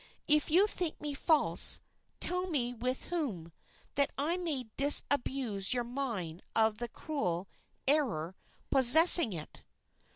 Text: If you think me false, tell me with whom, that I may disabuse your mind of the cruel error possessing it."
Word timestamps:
If 0.27 0.49
you 0.49 0.65
think 0.65 0.99
me 0.99 1.13
false, 1.13 1.79
tell 2.19 2.49
me 2.49 2.73
with 2.73 3.03
whom, 3.13 3.51
that 3.93 4.09
I 4.17 4.35
may 4.35 4.65
disabuse 4.75 5.75
your 5.75 5.83
mind 5.83 6.41
of 6.55 6.79
the 6.79 6.89
cruel 6.89 7.47
error 7.87 8.35
possessing 8.71 9.31
it." 9.31 9.61